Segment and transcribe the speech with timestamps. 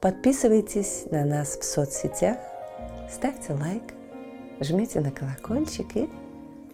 [0.00, 2.38] Подписывайтесь на нас в соцсетях,
[3.10, 3.82] ставьте лайк,
[4.58, 6.08] жмите на колокольчик и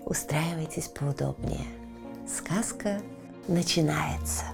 [0.05, 1.66] устраивайтесь поудобнее.
[2.28, 3.02] Сказка
[3.48, 4.45] начинается.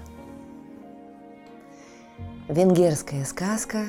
[2.49, 3.85] Венгерская сказка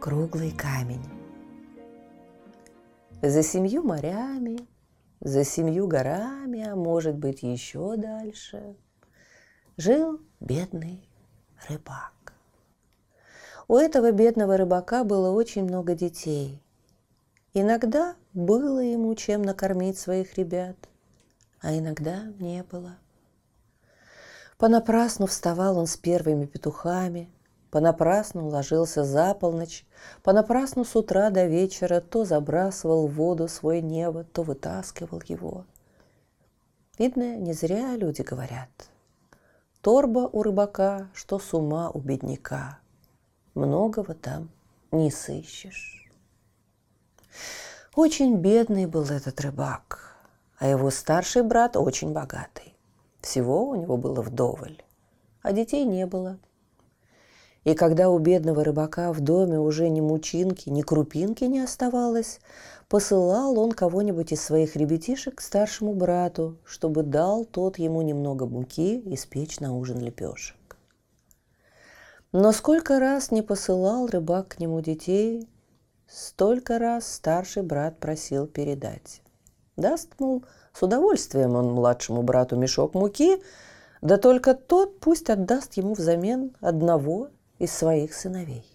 [0.00, 1.04] «Круглый камень».
[3.20, 4.66] За семью морями,
[5.20, 8.76] за семью горами, а может быть еще дальше,
[9.76, 11.06] жил бедный
[11.68, 12.12] рыбак.
[13.68, 16.60] У этого бедного рыбака было очень много детей.
[17.54, 20.76] Иногда было ему чем накормить своих ребят,
[21.60, 22.96] а иногда не было.
[24.58, 27.30] Понапрасну вставал он с первыми петухами,
[27.70, 29.84] понапрасну ложился за полночь,
[30.22, 35.64] понапрасну с утра до вечера то забрасывал в воду свой небо, то вытаскивал его.
[36.98, 38.70] Видно, не зря люди говорят.
[39.80, 42.78] Торба у рыбака, что с ума у бедняка.
[43.54, 44.48] Многого там
[44.92, 46.10] не сыщешь.
[47.94, 50.16] Очень бедный был этот рыбак,
[50.58, 52.74] а его старший брат очень богатый.
[53.20, 54.82] Всего у него было вдоволь,
[55.42, 56.38] а детей не было.
[57.64, 62.40] И когда у бедного рыбака в доме уже ни мучинки, ни крупинки не оставалось,
[62.88, 69.02] посылал он кого-нибудь из своих ребятишек к старшему брату, чтобы дал тот ему немного муки
[69.14, 70.56] испечь на ужин лепешек.
[72.32, 75.48] Но сколько раз не посылал рыбак к нему детей,
[76.06, 79.20] столько раз старший брат просил передать.
[79.76, 83.42] Даст, мол, с удовольствием он младшему брату мешок муки,
[84.00, 88.66] да только тот пусть отдаст ему взамен одного из своих сыновей.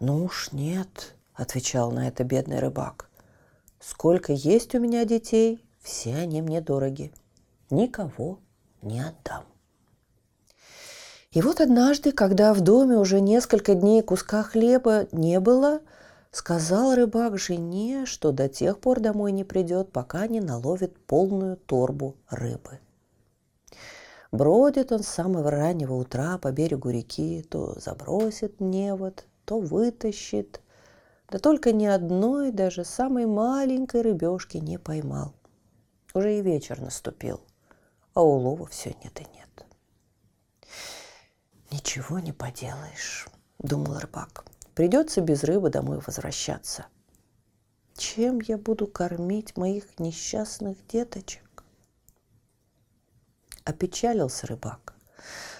[0.00, 3.10] «Ну уж нет»,— отвечал на это бедный рыбак.
[3.78, 7.12] «Сколько есть у меня детей, все они мне дороги.
[7.68, 8.38] Никого
[8.80, 9.44] не отдам».
[11.32, 15.80] И вот однажды, когда в доме уже несколько дней куска хлеба не было,—
[16.32, 22.14] Сказал рыбак жене, что до тех пор домой не придет, пока не наловит полную торбу
[22.28, 22.78] рыбы.
[24.30, 30.60] Бродит он с самого раннего утра по берегу реки, то забросит невод, то вытащит.
[31.28, 35.34] Да только ни одной, даже самой маленькой рыбешки не поймал.
[36.14, 37.40] Уже и вечер наступил,
[38.14, 39.49] а улова все нет и нет.
[41.70, 44.44] «Ничего не поделаешь»,— думал рыбак.
[44.74, 46.86] Придется без рыбы домой возвращаться.
[47.96, 51.64] Чем я буду кормить моих несчастных деточек?
[53.64, 54.94] Опечалился рыбак.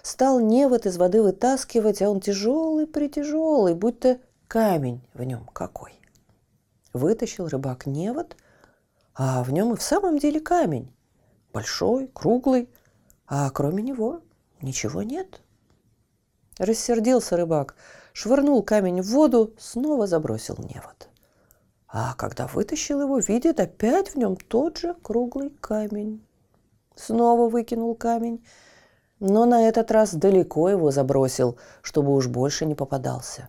[0.03, 5.93] Стал невод из воды вытаскивать, а он тяжелый-притяжелый, будто камень в нем какой.
[6.95, 8.39] Вытащил рыбак невод,
[9.15, 10.91] а в нем и в самом деле камень.
[11.53, 12.71] Большой, круглый,
[13.27, 14.23] а кроме него
[14.63, 15.43] ничего нет.
[16.61, 17.75] Рассердился рыбак–
[18.13, 21.09] швырнул камень в воду, снова забросил невод.
[21.89, 26.25] А когда вытащил его, видит опять в нем тот же круглый камень.
[26.95, 28.45] Снова выкинул камень,
[29.19, 33.49] но на этот раз далеко его забросил, чтобы уж больше не попадался.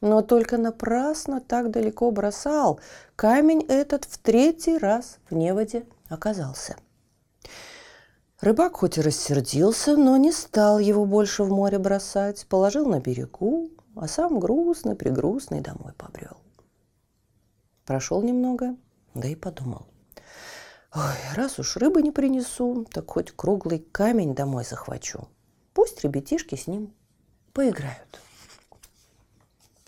[0.00, 2.80] Но только напрасно так далеко бросал.
[3.16, 6.76] Камень этот в третий раз в неводе оказался.
[8.40, 13.70] Рыбак хоть и рассердился, но не стал его больше в море бросать, положил на берегу,
[13.94, 16.36] а сам грустный-пригрустный домой побрел.
[17.86, 18.76] Прошел немного,
[19.14, 19.86] да и подумал.
[20.94, 25.28] Ой, раз уж рыбы не принесу, так хоть круглый камень домой захвачу.
[25.72, 26.94] Пусть ребятишки с ним
[27.54, 28.20] поиграют.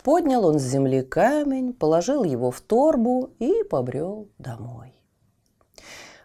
[0.03, 4.98] Поднял он с земли камень, положил его в торбу и побрел домой.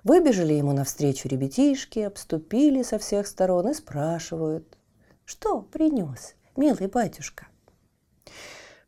[0.05, 4.77] Выбежали ему навстречу ребятишки, обступили со всех сторон и спрашивают,
[5.25, 7.47] что принес, милый батюшка?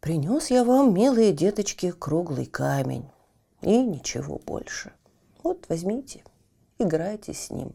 [0.00, 3.08] Принес я вам, милые деточки, круглый камень
[3.62, 4.92] и ничего больше.
[5.42, 6.22] Вот возьмите,
[6.78, 7.72] играйте с ним,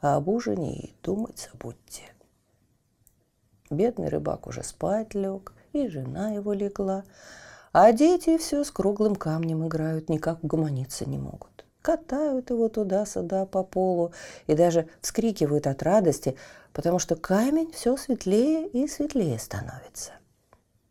[0.00, 2.14] а об ужине и думать забудьте.
[3.70, 7.02] Бедный рыбак уже спать лег, и жена его легла,
[7.72, 13.62] а дети все с круглым камнем играют, никак угомониться не могут катают его туда-сюда по
[13.62, 14.12] полу
[14.46, 16.36] и даже вскрикивают от радости,
[16.72, 20.12] потому что камень все светлее и светлее становится.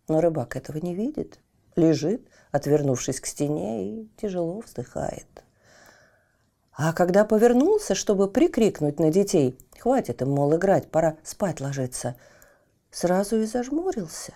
[0.08, 1.40] Но рыбак этого не видит,
[1.76, 2.22] лежит,
[2.52, 5.26] отвернувшись к стене, и тяжело вздыхает.
[6.74, 12.16] А когда повернулся, чтобы прикрикнуть на детей, хватит им, мол, играть, пора спать ложиться,
[12.92, 14.34] сразу и зажмурился.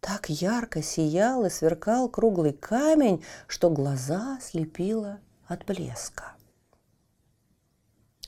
[0.00, 6.34] Так ярко сиял и сверкал круглый камень, что глаза слепило от блеска.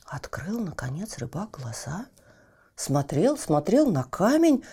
[0.05, 2.05] Открыл, наконец, рыбак глаза,
[2.75, 4.63] смотрел, смотрел на камень,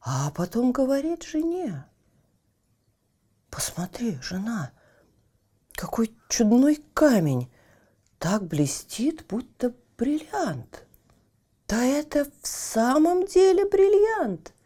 [0.00, 1.84] а потом говорит жене.
[3.50, 4.72] «Посмотри, жена,
[5.72, 7.52] какой чудной камень!
[8.18, 10.86] Так блестит, будто бриллиант!»
[11.68, 14.52] «Да это в самом деле бриллиант!»–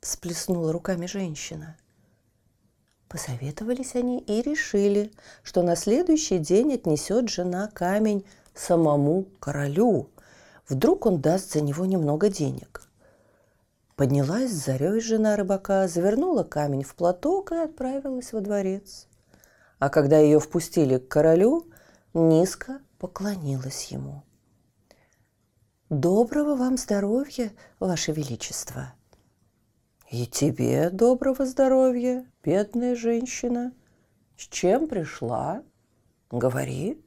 [0.00, 1.76] всплеснула руками женщина.
[3.08, 5.12] Посоветовались они и решили,
[5.42, 8.24] что на следующий день отнесет жена камень
[8.54, 10.10] самому королю.
[10.68, 12.82] Вдруг он даст за него немного денег.
[13.96, 19.08] Поднялась с зарей жена рыбака, завернула камень в платок и отправилась во дворец.
[19.78, 21.66] А когда ее впустили к королю,
[22.14, 24.22] низко поклонилась ему.
[25.88, 27.50] «Доброго вам здоровья,
[27.80, 28.92] Ваше Величество!»
[30.10, 33.72] «И тебе доброго здоровья, бедная женщина!
[34.36, 35.62] С чем пришла?
[36.32, 37.00] Говори!»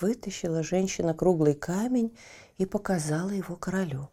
[0.00, 2.18] Вытащила женщина круглый камень
[2.58, 4.10] и показала его королю.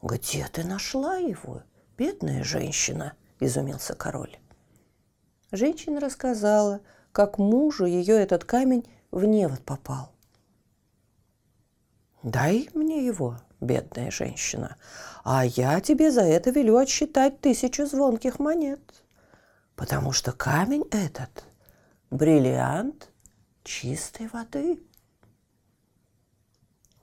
[0.00, 1.62] «Где ты нашла его,
[1.98, 4.38] бедная женщина?»– изумился король.
[5.52, 6.80] Женщина рассказала,
[7.12, 10.12] как мужу ее этот камень в невод попал.
[12.22, 14.76] «Дай мне его, бедная женщина,
[15.24, 18.80] а я тебе за это велю отсчитать тысячу звонких монет,
[19.76, 21.44] потому что камень этот–
[22.10, 23.10] бриллиант
[23.64, 24.80] чистой воды».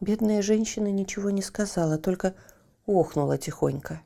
[0.02, 2.36] Бедная женщина ничего не сказала, только
[2.86, 4.02] охнула тихонько.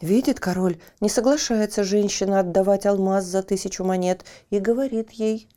[0.00, 5.48] Видит король, не соглашается женщина отдавать алмаз за тысячу монет и говорит ей,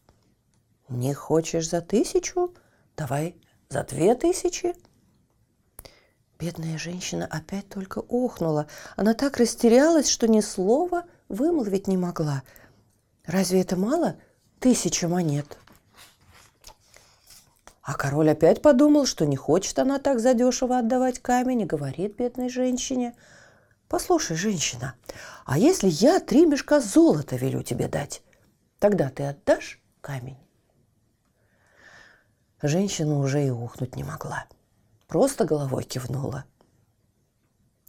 [0.90, 2.54] «Не хочешь за тысячу?
[2.98, 3.36] Давай
[3.70, 4.76] за две тысячи».
[6.42, 8.66] Бедная женщина опять только охнула.
[8.96, 12.42] Она так растерялась, что ни слова вымолвить не могла.
[13.28, 14.16] Разве это мало?
[14.60, 15.60] Тысяча монет.
[17.84, 22.50] А король опять подумал, что не хочет она так задешево отдавать камень и говорит бедной
[22.50, 23.16] женщине,
[23.88, 24.96] «Послушай, женщина,
[25.46, 28.24] а если я три мешка золота велю тебе дать,
[28.80, 30.40] тогда ты отдашь камень?»
[32.64, 34.46] Женщина уже и ухнуть не могла,
[35.12, 36.46] просто головой кивнула.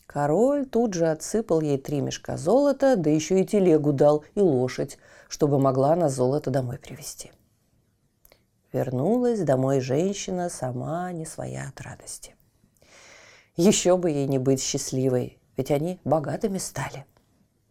[0.07, 4.99] Король тут же отсыпал ей три мешка золота, да еще и телегу дал, и лошадь,
[5.29, 7.31] чтобы могла на золото домой привезти.
[8.73, 12.35] Вернулась домой женщина сама не своя от радости.
[13.55, 17.07] Еще бы ей не быть счастливой, ведь они богатыми стали.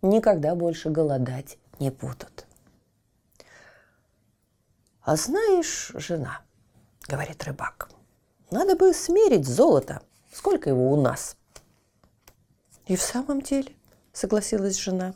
[0.01, 2.47] Никогда больше голодать не будут.
[5.01, 6.39] «А знаешь, жена,—
[7.09, 7.89] говорит рыбак,—
[8.51, 10.01] надо бы смерить золото,
[10.31, 11.35] сколько его у нас».
[12.85, 13.73] «И в самом деле»,—
[14.13, 15.13] согласилась жена,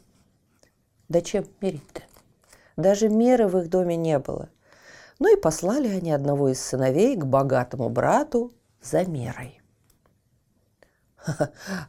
[1.09, 2.01] —«да чем мерить-то?
[2.77, 4.49] Даже меры в их доме не было.
[5.19, 8.51] Ну и послали они одного из сыновей к богатому брату
[8.81, 9.61] за мерой.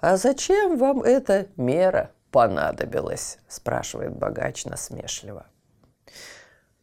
[0.01, 5.47] «А зачем вам эта мера понадобилась?»– спрашивает богач насмешливо.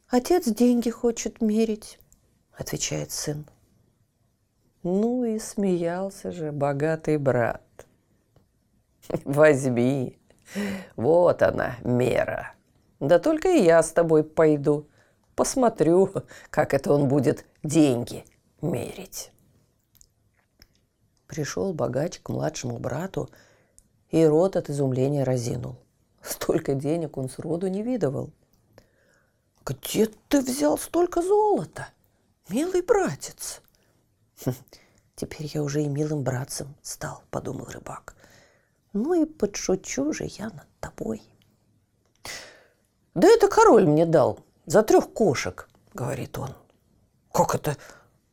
[0.10, 2.00] «Отец деньги хочет мерить»,–
[2.58, 3.46] отвечает сын.
[4.84, 7.62] Ну и смеялся же богатый брат.
[9.24, 10.20] «Возьми,
[10.96, 12.54] вот она, мера.
[13.00, 14.88] Да только и я с тобой пойду.
[15.36, 16.14] Посмотрю,
[16.50, 18.24] как это он будет деньги
[18.62, 19.32] мерить.
[21.28, 23.30] Пришел богач к младшему брату,
[24.10, 25.78] и рот от изумления разинул.
[26.22, 28.32] Столько денег он сроду не видывал.
[29.66, 31.88] «Где ты взял столько золота,
[32.50, 33.62] милый братец?»
[34.44, 34.54] «Хм,
[35.16, 38.16] «Теперь я уже и милым братцем стал»,— подумал рыбак.
[38.94, 41.22] «Ну и подшучу же я над тобой».
[43.14, 46.50] «Да это король мне дал», за трех кошек, говорит он.
[47.32, 47.78] Как это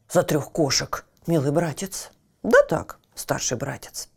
[0.08, 2.10] за трех кошек, милый братец?
[2.42, 4.08] Да так, старший братец.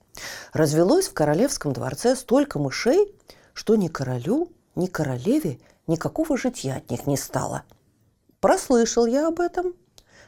[0.51, 3.15] Развелось в королевском дворце столько мышей,
[3.53, 7.63] что ни королю, ни королеве никакого житья от них не стало.
[8.39, 9.73] Прослышал я об этом.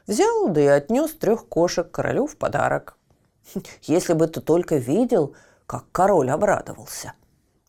[0.07, 2.97] Взял, да и отнес трех кошек королю в подарок.
[3.81, 5.35] Если бы ты только видел,
[5.65, 7.13] как король обрадовался–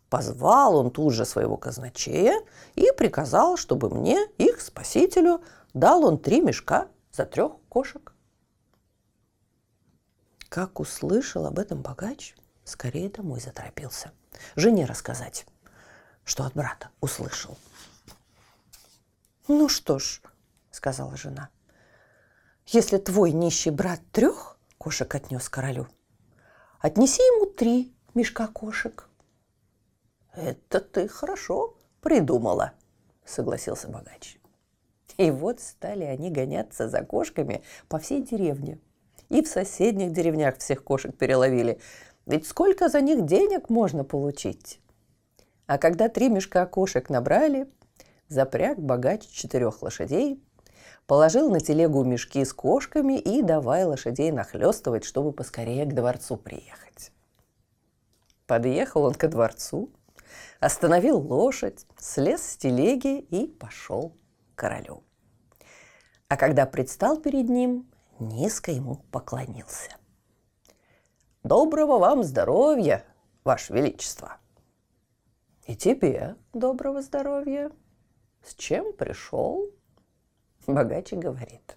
[0.09, 2.41] Позвал он тут же своего казначея
[2.75, 5.43] и приказал, чтобы мне, их спасителю,
[5.75, 8.13] дал он три мешка за трех кошек.
[10.49, 14.13] Как услышал об этом богач, скорее домой заторопился.
[14.55, 15.45] Жене рассказать,
[16.25, 17.59] что от брата услышал.
[19.49, 20.23] «Ну что ж»,—
[20.71, 21.51] сказала жена,—
[22.67, 25.89] «если твой нищий брат трех кошек отнес королю,
[26.81, 29.09] отнеси ему три мешка кошек».
[30.35, 32.73] «Это ты хорошо придумала»,—
[33.25, 34.39] согласился богач.
[35.17, 38.79] И вот стали они гоняться за кошками по всей деревне.
[39.29, 41.81] И в соседних деревнях всех кошек переловили.
[42.27, 44.81] Ведь сколько за них денег можно получить?
[45.67, 47.69] А когда три мешка кошек набрали,
[48.29, 50.43] запряг богач четырех лошадей,
[51.07, 57.13] положил на телегу мешки с кошками и давай лошадей нахлестывать, чтобы поскорее к дворцу приехать.
[58.47, 59.91] Подъехал он ко дворцу,
[60.61, 64.17] остановил лошадь, слез с телеги и пошел
[64.55, 65.03] к королю.
[66.29, 69.91] А когда предстал перед ним, низко ему поклонился.
[71.43, 73.05] «Доброго вам здоровья,
[73.45, 74.39] Ваше Величество!»
[75.67, 77.71] «И тебе доброго здоровья!»
[78.43, 79.69] С чем пришел?
[80.67, 81.77] Богач говорит.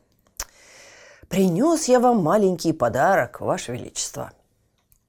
[1.28, 4.32] Принес я вам маленький подарок, Ваше Величество.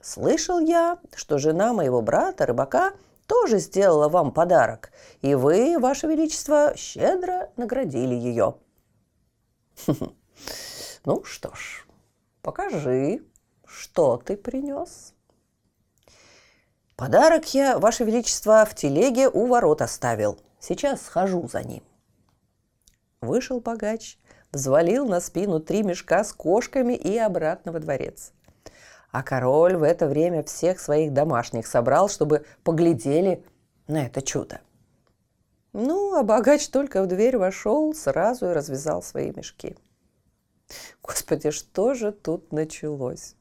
[0.01, 2.93] Слышал я, что жена моего брата, рыбака,
[3.27, 4.91] тоже сделала вам подарок,
[5.23, 8.57] и вы, Ваше Величество, щедро наградили ее.
[11.07, 11.87] Ну что ж,
[12.43, 13.23] покажи,
[13.65, 15.15] что ты принес.
[16.95, 21.83] Подарок я, Ваше Величество, в телеге у ворот оставил– Сейчас схожу за ним.
[23.23, 24.17] Вышел богач,
[24.51, 28.33] взвалил на спину три мешка с кошками и обратно во дворец.
[29.11, 33.45] А король в это время всех своих домашних собрал, чтобы поглядели
[33.89, 34.63] на это чудо.
[35.75, 39.77] Ну, а богач только в дверь вошел, сразу и развязал свои мешки.
[41.03, 43.37] Господи, что же тут началось?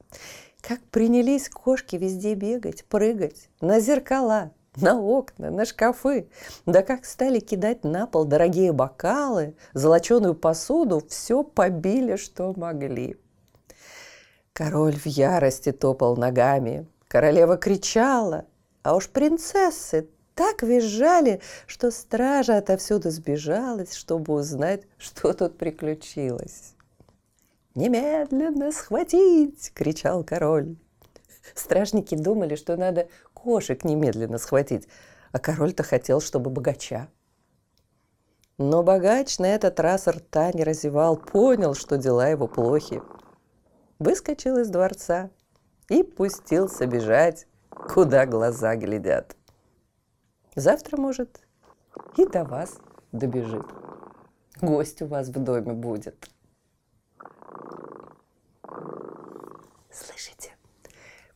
[0.60, 6.28] Как принялись кошки везде бегать, прыгать, на зеркала, на окна, на шкафы.
[6.66, 13.16] Да как стали кидать на пол дорогие бокалы, золоченую посуду, все побили, что могли.
[14.52, 18.46] Король в ярости топал ногами, королева кричала,
[18.82, 26.74] а уж принцессы так визжали, что стража отовсюду сбежалась, чтобы узнать, что тут приключилось.
[27.74, 30.76] «Немедленно схватить!»— кричал король.
[31.54, 34.88] Стражники думали, что надо кошек немедленно схватить,
[35.32, 37.08] а король-то хотел, чтобы богача.
[38.58, 43.02] Но богач на этот раз рта не разевал, понял, что дела его плохи.
[43.98, 45.30] Выскочил из дворца
[45.88, 49.36] и пустился бежать, куда глаза глядят.
[50.54, 51.40] Завтра, может,
[52.16, 52.76] и до вас
[53.12, 53.64] добежит.
[54.60, 56.28] Гость у вас в доме будет.
[59.90, 60.54] Слышите?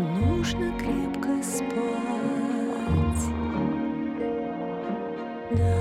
[0.00, 3.24] нужно крепко спать.
[5.50, 5.74] Да,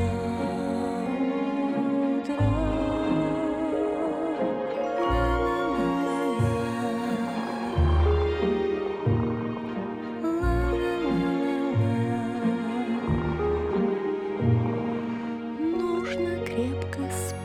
[2.17, 2.49] утра.
[15.59, 17.39] Нужно крепко спать.